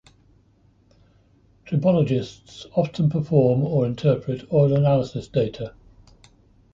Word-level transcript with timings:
Tribologists 1.63 2.65
often 2.75 3.07
perform 3.11 3.61
or 3.61 3.85
interpret 3.85 4.51
oil 4.51 4.73
analysis 4.75 5.27
data. 5.27 5.75